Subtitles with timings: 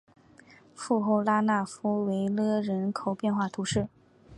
[0.73, 3.87] 富后拉讷夫维勒人口变化图示